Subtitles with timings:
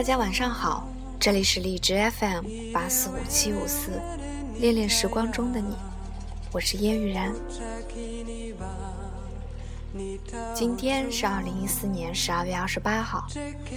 [0.00, 4.00] 大家晚上好，这里是荔枝 FM 八四五七五四，
[4.58, 5.76] 恋恋时光中的你，
[6.50, 7.30] 我是烟雨然。
[10.54, 13.26] 今天是二零一四年十二月二十八号，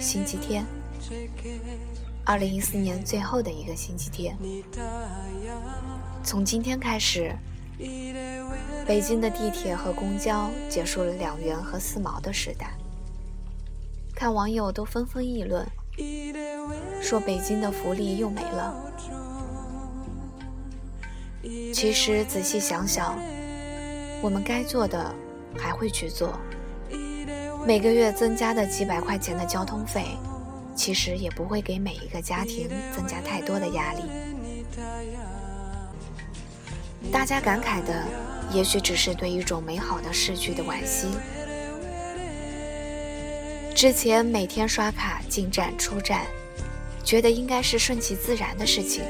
[0.00, 0.64] 星期天。
[2.24, 4.34] 二零一四年最后的一个星期天，
[6.22, 7.36] 从今天开始，
[8.86, 12.72] 北京的地铁和公交结束了两元和四毛的时代。
[14.14, 15.70] 看网友都纷纷议论。
[17.00, 18.74] 说北京的福利又没了。
[21.72, 23.18] 其实仔细想想，
[24.22, 25.14] 我们该做的
[25.58, 26.38] 还会去做。
[27.66, 30.16] 每个月增加的几百块钱的交通费，
[30.74, 34.02] 其实也不会给每一个家庭增加太多的压力。
[37.12, 38.04] 大家感慨的，
[38.50, 41.08] 也许只是对一种美好的逝去的惋惜。
[43.74, 46.24] 之前每天刷卡进站出站，
[47.02, 49.02] 觉得应该是顺其自然的事情，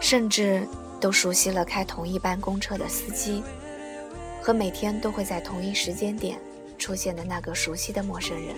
[0.00, 0.66] 甚至
[1.00, 3.44] 都熟悉了开同一班公车的司机，
[4.42, 6.36] 和每天都会在同一时间点
[6.76, 8.56] 出现的那个熟悉的陌生人。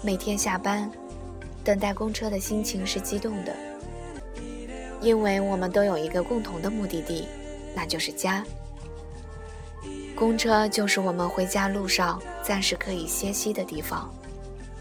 [0.00, 0.90] 每天下班
[1.62, 3.54] 等待公车的心情是激动的，
[5.02, 7.28] 因为我们都有一个共同的目的地，
[7.74, 8.42] 那就是家。
[10.14, 14.12] 公车就是我们回家路上暂时可以歇息的地方，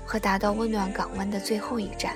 [0.05, 2.15] 和达到温暖港湾的最后一站。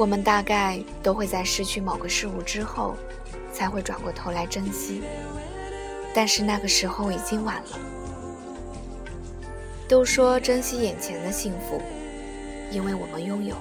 [0.00, 2.96] 我们大概都会在失去某个事物之后，
[3.52, 5.02] 才会转过头来珍惜，
[6.14, 7.78] 但是那个时候已经晚了。
[9.86, 11.82] 都说珍惜眼前的幸福，
[12.70, 13.54] 因为我们拥有；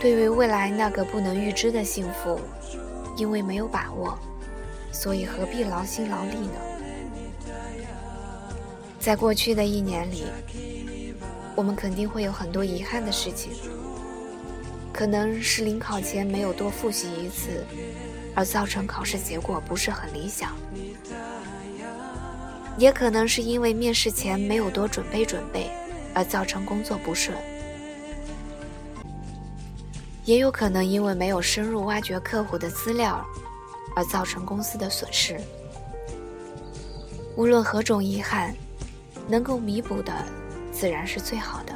[0.00, 2.40] 对于未来那个不能预知的幸福，
[3.14, 4.18] 因为没有把握，
[4.90, 7.52] 所以何必劳心劳力呢？
[8.98, 10.24] 在过去的一年里，
[11.54, 13.52] 我们肯定会有很多遗憾的事情。
[14.98, 17.64] 可能是临考前没有多复习一次，
[18.34, 20.48] 而造成考试结果不是很理想；
[22.76, 25.70] 也可能是因为面试前没有多准备准备，
[26.12, 27.36] 而造成工作不顺；
[30.24, 33.24] 也有可能因为没有深入挖掘客户的资料，
[33.94, 35.40] 而造成公司的损失。
[37.36, 38.52] 无论何种遗憾，
[39.28, 40.12] 能够弥补的
[40.72, 41.72] 自然是最好的；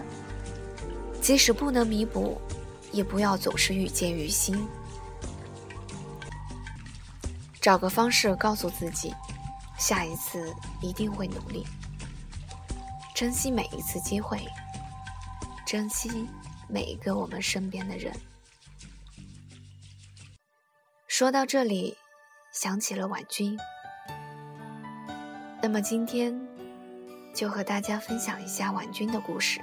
[1.20, 2.36] 即使不能弥补，
[2.92, 4.68] 也不要总是遇见于心，
[7.60, 9.14] 找个方式告诉自己，
[9.78, 11.66] 下一次一定会努力，
[13.14, 14.38] 珍惜每一次机会，
[15.64, 16.28] 珍惜
[16.68, 18.12] 每一个我们身边的人。
[21.08, 21.96] 说到这里，
[22.52, 23.58] 想起了婉君，
[25.62, 26.38] 那么今天
[27.34, 29.60] 就和大家分享一下婉君的故事。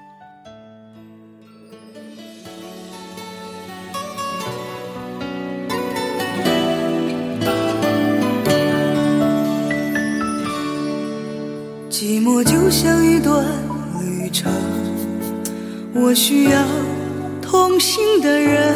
[11.99, 13.45] 寂寞就像一段
[13.99, 14.49] 旅程，
[15.93, 16.65] 我需要
[17.41, 18.73] 同行的人。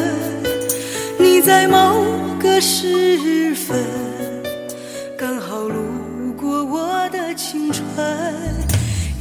[1.18, 2.04] 你在某
[2.38, 3.82] 个时分，
[5.18, 7.86] 刚好路过我的青春，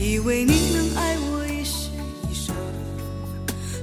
[0.01, 1.91] 以为你能爱我一世
[2.29, 2.53] 一生。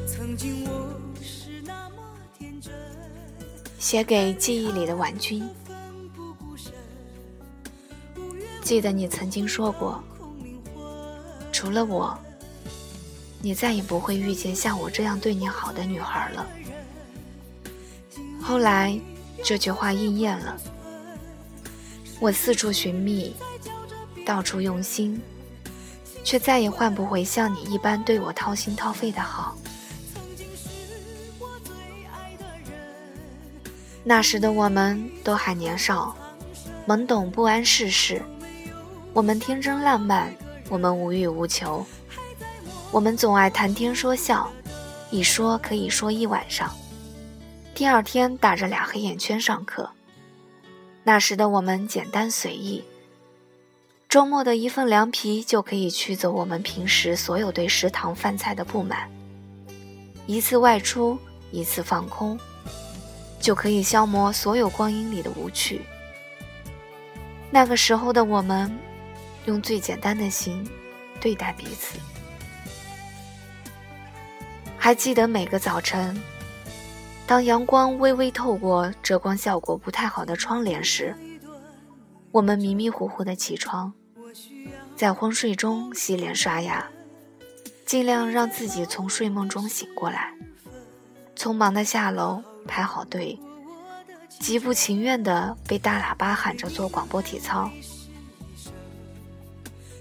[0.06, 1.96] 曾经我是那么
[2.38, 2.74] 天真。
[3.78, 5.42] 写给记忆里的婉君。
[8.62, 10.04] 记得你曾经说过。
[11.60, 12.18] 除了我，
[13.42, 16.48] 你再也不会遇见像我这样对你好的女孩了。
[18.42, 18.98] 后来，
[19.44, 20.56] 这句话应验了。
[22.18, 23.36] 我四处寻觅，
[24.26, 25.22] 到处用心，
[26.24, 29.58] 却再也换不回像你一般对我掏心掏肺的好。
[34.06, 36.16] 那时的我们都还年少，
[36.88, 38.22] 懵懂不谙世事，
[39.12, 40.34] 我们天真烂漫。
[40.70, 41.84] 我们无欲无求，
[42.92, 44.48] 我们总爱谈天说笑，
[45.10, 46.72] 一说可以说一晚上。
[47.74, 49.90] 第二天打着俩黑眼圈上课，
[51.04, 52.84] 那时的我们简单随意，
[54.08, 59.10] 周末的一份凉皮就可以驱走我们平时所有对食堂饭菜的不满。
[60.28, 61.18] 一次外出，
[61.52, 62.40] 一次放空，
[63.40, 65.82] 就可以消磨所有光阴里的无趣。
[67.50, 68.72] 那个时候的我们，
[69.46, 70.68] 用最简单的心
[71.20, 71.98] 对待彼此。
[74.78, 76.22] 还记得每个早晨，
[77.28, 81.16] 当阳光微微透过遮光效果不太好的窗帘时，
[82.32, 83.94] 我们迷迷糊糊的起床，
[84.96, 86.86] 在昏睡中洗脸刷牙。
[87.86, 90.32] 尽量让自己从睡梦中醒过来，
[91.36, 93.40] 匆忙的下楼排好队，
[94.40, 97.68] 极不情愿的被大喇叭喊着做广播体操。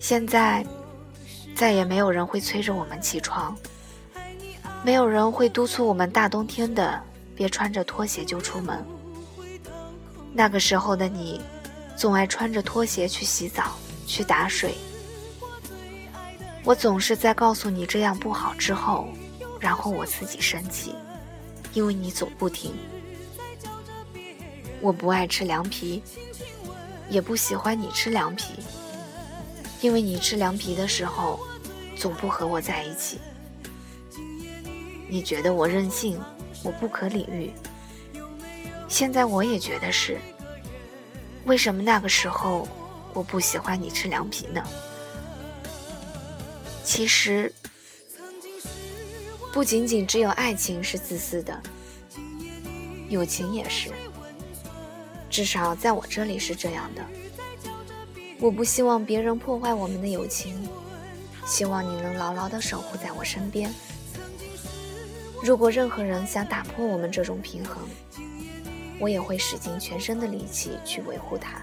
[0.00, 0.64] 现在，
[1.54, 3.56] 再也没有人会催着我们起床，
[4.82, 7.00] 没有人会督促我们大冬天的
[7.34, 8.84] 别穿着拖鞋就出门。
[10.32, 11.40] 那个时候的你，
[11.96, 14.74] 总爱穿着拖鞋去洗澡，去打水。
[16.64, 19.08] 我总是在告诉你这样不好之后，
[19.58, 20.94] 然后我自己生气，
[21.72, 22.72] 因为你总不听。
[24.80, 26.02] 我不爱吃凉皮，
[27.08, 28.54] 也不喜欢你吃凉皮，
[29.80, 31.40] 因为你吃凉皮的时候，
[31.96, 33.18] 总不和我在一起。
[35.08, 36.20] 你觉得我任性，
[36.62, 37.52] 我不可理喻。
[38.88, 40.18] 现在我也觉得是。
[41.44, 42.68] 为什么那个时候
[43.14, 44.62] 我不喜欢你吃凉皮呢？
[46.84, 47.52] 其实，
[49.52, 51.58] 不仅仅只有爱情是自私的，
[53.08, 53.90] 友情也是。
[55.30, 57.02] 至少在我这里是这样的。
[58.40, 60.54] 我不希望别人破坏我们的友情，
[61.44, 63.72] 希望你能牢牢的守护在我身边。
[65.42, 67.82] 如果任何人想打破我们这种平衡，
[69.00, 71.60] 我也会使尽全身的力气去维护他。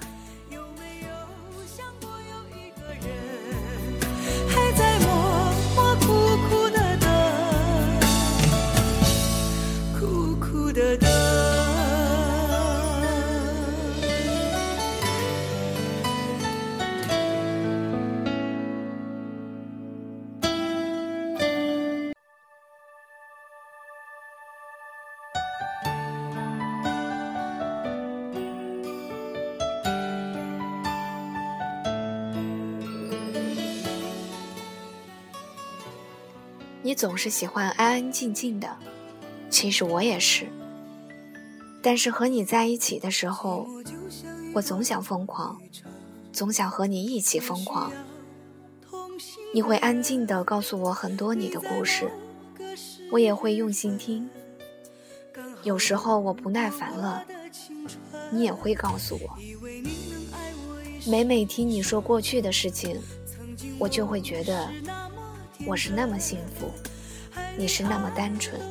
[36.96, 38.78] 总是喜欢安安静静的，
[39.50, 40.48] 其实我也是。
[41.82, 43.68] 但是和你在一起的时候，
[44.54, 45.60] 我总想疯狂，
[46.32, 47.92] 总想和你一起疯狂。
[49.54, 52.10] 你会安静的告诉我很多你的故事，
[53.12, 54.30] 我也会用心听。
[55.64, 57.24] 有时候我不耐烦了，
[58.32, 59.38] 你也会告诉我。
[61.06, 63.00] 每每听你说过去的事情，
[63.78, 64.70] 我就会觉得。
[65.68, 66.72] 我是那么幸福，
[67.58, 68.62] 你是那么单纯，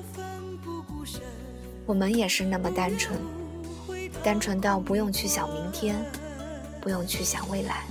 [1.86, 3.18] 我们也是那么单纯，
[4.22, 5.96] 单纯到不用去想明天，
[6.80, 7.82] 不用去想未来。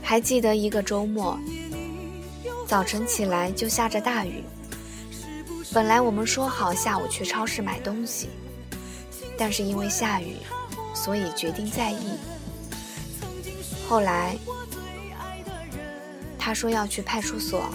[0.00, 1.38] 还记得一个周末，
[2.66, 4.42] 早晨起来就下着大雨，
[5.70, 8.30] 本来我们说好下午去超市买东西，
[9.36, 10.38] 但是因为下雨，
[10.94, 12.16] 所以决定在意。
[13.86, 14.34] 后来。
[16.44, 17.70] 他说要去派出所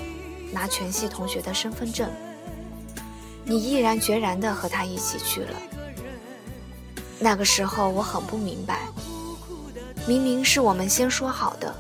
[0.52, 2.12] 拿全系同学的身份证，
[3.46, 5.54] 你毅然决然地和他一起去了。
[7.18, 8.90] 那个时候我很不明白，
[10.06, 11.74] 明明是我们先说好的，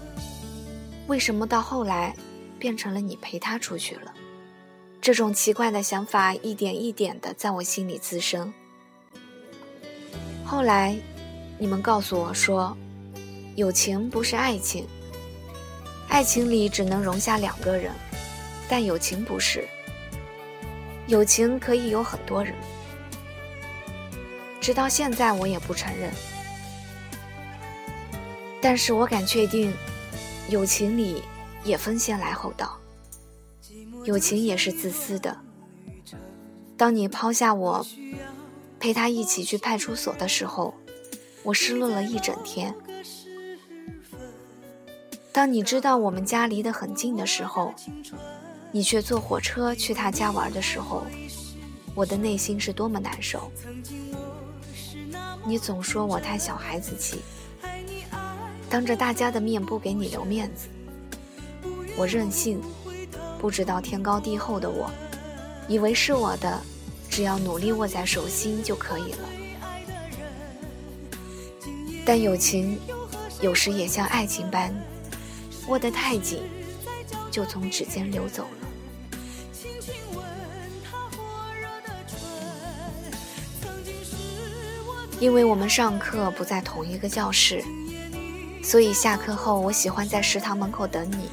[1.08, 2.15] 为什么到后来
[2.58, 4.13] 变成了你陪他出去了？
[5.01, 8.53] 这种奇怪的想法一点一点地在我心里滋生。
[10.46, 10.96] 后来，
[11.60, 12.77] 你们告诉我说，
[13.58, 14.88] 友情不是爱情。
[16.08, 17.92] 爱情里只能容下两个人，
[18.68, 19.68] 但友情不是。
[21.08, 22.54] 友情可以有很多人。
[24.60, 26.12] 直到现在，我也不承认。
[28.60, 29.74] 但是我敢确定，
[30.50, 31.24] 友情里
[31.64, 32.78] 也分先来后到。
[34.04, 35.38] 友情也是自私的。
[36.76, 37.86] 当你抛下我，
[38.80, 40.74] 陪他一起去派出所的时候，
[41.44, 42.74] 我失落了一整天。
[45.38, 47.72] 当你知道我们家离得很近的时候，
[48.72, 51.06] 你却坐火车去他家玩的时候，
[51.94, 53.51] 我的内心是多么难受。
[55.46, 57.20] 你总说我太小孩子气，
[58.67, 60.70] 当着大家的面不给你留面子。
[61.96, 62.60] 我任性，
[63.38, 64.89] 不知道天高地厚的我，
[65.67, 66.60] 以为是我的，
[67.12, 69.29] 只要努力握在手心就可以了。
[72.03, 72.79] 但友情
[73.39, 74.74] 有时也像爱情般，
[75.68, 76.42] 握得太紧，
[77.30, 78.50] 就从指尖流走了。
[85.20, 87.64] 因为我们上课不在同一个教室，
[88.64, 91.30] 所以下课后我喜欢在食堂门口等你。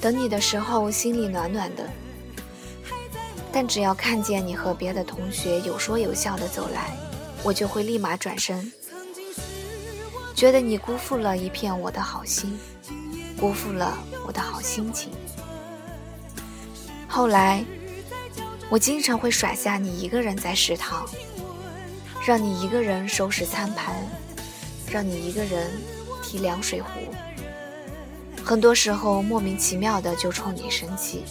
[0.00, 1.88] 等你的时候，心里暖暖的。
[3.52, 6.96] 但只要看见你和别的同学有说有笑的走来，
[7.44, 8.72] 我就会立马转身，
[10.34, 12.58] 觉得你辜负了一片我的好心，
[13.38, 13.96] 辜负了
[14.26, 15.10] 我的好心情。
[17.08, 17.64] 后来，
[18.70, 21.06] 我经常会甩下你一个人在食堂。
[22.24, 23.96] 让你一个人收拾餐盘，
[24.88, 25.72] 让你一个人
[26.22, 26.88] 提凉水壶，
[28.44, 31.24] 很多时候莫名其妙的就冲你生气。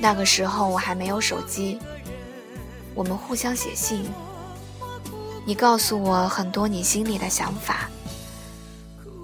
[0.00, 1.78] 那个时候我还没有手机，
[2.92, 4.04] 我们互相写信，
[5.44, 7.88] 你告诉我很多你心里的想法，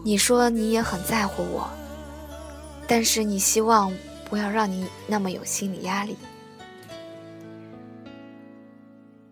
[0.06, 1.68] 你说你也很在乎我，
[2.86, 3.92] 但是你希望
[4.30, 6.16] 不要让你那么有心理压力。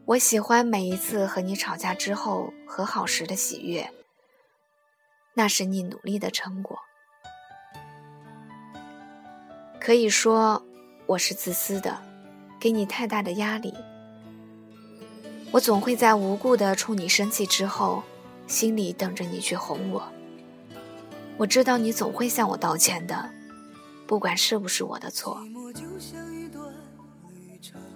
[0.04, 3.88] 我喜欢每一次和你吵架之后和好时的喜悦，
[5.34, 6.76] 那是你努力的成果。
[9.78, 10.60] 可以说
[11.06, 11.96] 我是自私的，
[12.58, 13.72] 给你太大的压力。
[15.52, 18.02] 我总会在无故的冲你生气之后，
[18.48, 20.02] 心里等着你去哄我。
[21.36, 23.30] 我知道你总会向我道歉的，
[24.06, 25.40] 不管是不是我的错。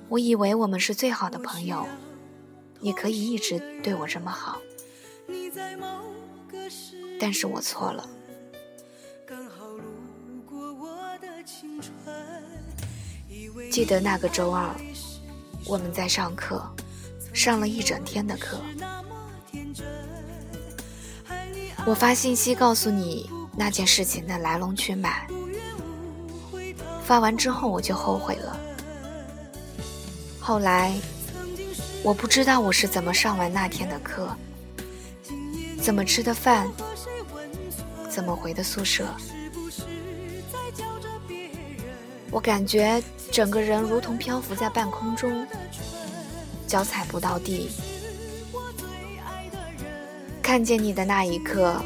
[0.09, 1.87] 我以为我们是最好的朋友，
[2.81, 4.59] 你可以一直对我这么好，
[7.21, 8.09] 但是我错了。
[13.71, 14.75] 记得那个周二，
[15.67, 16.63] 我们在上课，
[17.33, 18.59] 上了一整天的课。
[21.89, 25.27] 我发信息告诉你那件事情的来龙去脉，
[27.03, 28.55] 发完之后我就后悔了。
[30.39, 30.95] 后来，
[32.03, 34.29] 我不知道我是怎么上完那天的课，
[35.81, 36.69] 怎么吃的饭，
[38.11, 39.07] 怎么回的宿舍。
[42.31, 43.03] 我感觉
[43.33, 45.47] 整个人如同漂浮在半空中，
[46.67, 47.71] 脚踩不到地。
[50.49, 51.79] 看见你的那一刻，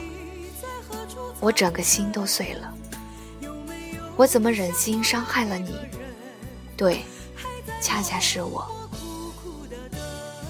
[1.41, 2.73] 我整个心都碎了。
[4.15, 5.75] 我怎么忍心伤害了你？
[6.77, 7.03] 对。
[7.81, 8.65] 恰恰是我，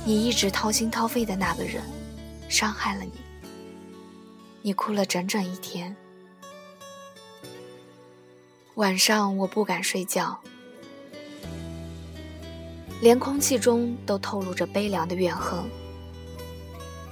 [0.05, 1.83] 你一直掏心掏肺的那个人，
[2.51, 3.13] 伤害了你。
[4.61, 5.97] 你哭了整整一天，
[8.75, 10.39] 晚上我不敢睡觉，
[13.01, 15.59] 连空气中都透露着悲凉的怨恨。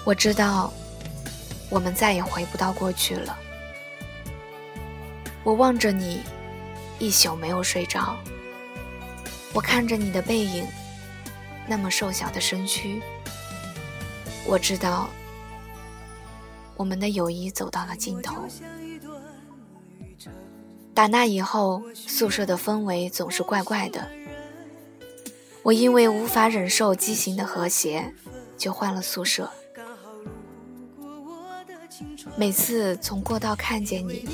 [0.04, 0.71] 我知道，
[1.71, 3.39] 我们再也回不到过去了。
[5.43, 6.21] 我望着你，
[6.99, 8.17] 一宿没有睡着。
[9.55, 10.67] 我看着你的背影，
[11.67, 13.00] 那么瘦小的身躯，
[14.47, 15.09] 我知道
[16.77, 18.45] 我们的友谊走到了尽头。
[20.93, 24.07] 打那以后，宿舍的氛围总是怪怪的。
[25.62, 28.15] 我因为无法忍受畸形的和谐，
[28.59, 29.50] 就换了宿舍。
[32.37, 34.29] 每次从过道看见你，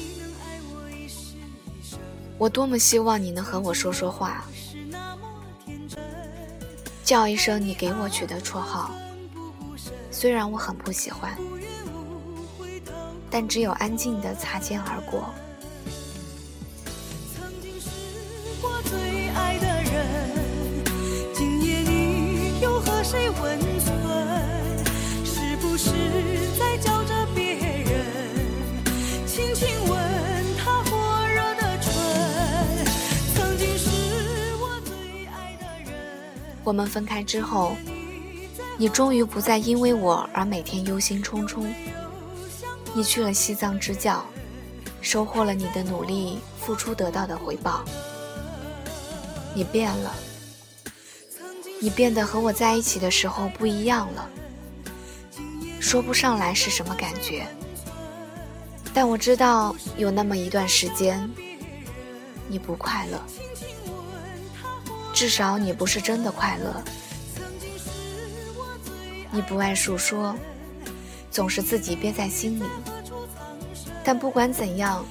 [2.38, 4.44] 我多么希望你能和我说说话。
[7.04, 8.90] 叫一声你给我取的绰号，
[10.10, 11.36] 虽然我很不喜欢，
[13.30, 15.24] 但只有安静的擦肩而过。
[25.78, 25.92] 是
[36.66, 37.76] 我们分开之后，
[38.76, 41.64] 你终于不再因为我而每天忧心忡忡。
[42.92, 44.26] 你去了西藏支教，
[45.00, 47.84] 收获了你的努力付出得到的回报。
[49.54, 50.12] 你变了，
[51.80, 54.28] 你变得和我在一起的时候不一样了。
[55.78, 57.46] 说不上来是什么感觉，
[58.92, 61.30] 但我知道有那么一段时间，
[62.48, 63.22] 你不快乐。
[65.16, 66.84] 至少你不是真的快乐，
[69.30, 70.36] 你不爱诉说，
[71.30, 72.64] 总是自己憋在心里。
[74.04, 75.02] 但不管怎样，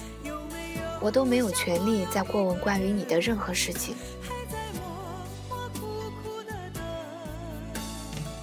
[1.02, 3.96] 我都没有权利再过问关于你的任何事情。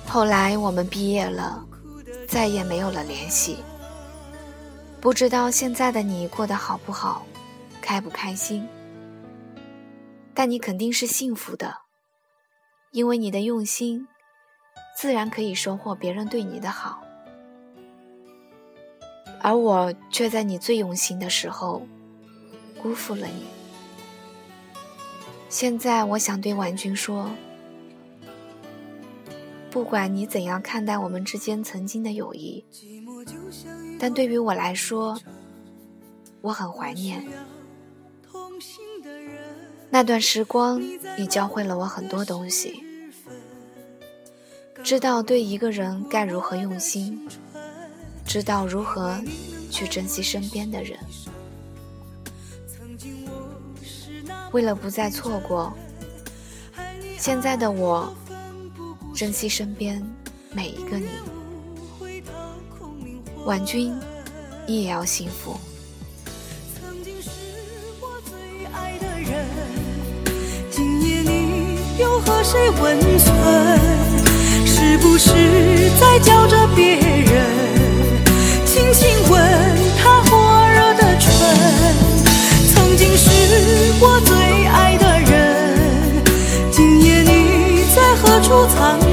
[0.05, 1.65] 后来我们毕业了，
[2.27, 3.59] 再也没有了联系。
[5.01, 7.25] 不知道现在的你过得好不好，
[7.81, 8.69] 开不开心？
[10.35, 11.79] 但你肯定是幸福的，
[12.91, 14.09] 因为你的用心，
[14.97, 17.03] 自然可以收获别人对你的好。
[19.41, 21.87] 而我却在你最用心的时候，
[22.81, 23.47] 辜负了你。
[25.49, 27.31] 现在我想对婉君说，
[29.71, 32.65] 不管你怎样看待我们之间曾经的友谊，
[33.99, 35.21] 但对于我来说，
[36.41, 37.23] 我很怀念
[39.93, 40.83] 那段时光。
[41.19, 42.83] 你教会了我很多东西，
[44.83, 47.29] 知道对一个人该如何用心。
[48.25, 49.21] 知道如何
[49.71, 50.99] 去珍惜身边的人。
[54.53, 55.71] 为了不再错过，
[57.19, 58.11] 现在的我
[59.15, 60.03] 珍惜身边
[60.51, 61.09] 每一个你。
[63.45, 63.95] 婉君，
[64.67, 65.55] 你也要幸福。
[71.99, 73.35] 又和谁温存？
[74.65, 75.31] 是不是
[76.01, 77.45] 在叫着别人？
[78.65, 79.41] 轻轻吻
[80.03, 81.31] 他火热的唇，
[82.75, 83.29] 曾经是
[84.01, 86.23] 我最爱的人，
[86.71, 89.12] 今夜你在何处藏？